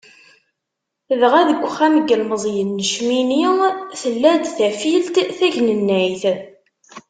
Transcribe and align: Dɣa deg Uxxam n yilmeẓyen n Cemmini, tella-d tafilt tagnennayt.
Dɣa 1.19 1.41
deg 1.49 1.59
Uxxam 1.67 1.93
n 1.97 2.03
yilmeẓyen 2.07 2.69
n 2.83 2.87
Cemmini, 2.91 3.43
tella-d 4.01 4.45
tafilt 4.57 5.15
tagnennayt. 5.39 6.23